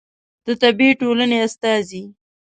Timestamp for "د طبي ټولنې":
0.45-1.37